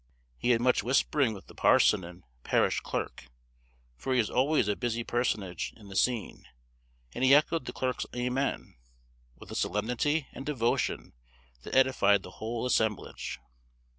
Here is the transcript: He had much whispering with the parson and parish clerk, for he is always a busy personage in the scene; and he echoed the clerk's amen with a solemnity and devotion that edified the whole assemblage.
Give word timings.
He 0.39 0.49
had 0.49 0.61
much 0.61 0.81
whispering 0.81 1.31
with 1.35 1.45
the 1.45 1.53
parson 1.53 2.03
and 2.03 2.23
parish 2.43 2.79
clerk, 2.79 3.25
for 3.95 4.15
he 4.15 4.19
is 4.19 4.31
always 4.31 4.67
a 4.67 4.75
busy 4.75 5.03
personage 5.03 5.75
in 5.77 5.89
the 5.89 5.95
scene; 5.95 6.47
and 7.13 7.23
he 7.23 7.35
echoed 7.35 7.65
the 7.65 7.71
clerk's 7.71 8.07
amen 8.15 8.77
with 9.35 9.51
a 9.51 9.55
solemnity 9.55 10.25
and 10.33 10.43
devotion 10.43 11.13
that 11.61 11.75
edified 11.75 12.23
the 12.23 12.31
whole 12.41 12.65
assemblage. 12.65 13.37